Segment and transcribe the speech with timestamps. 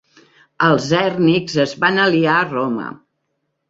[0.67, 2.93] Els hèrnics es van aliar a Roma.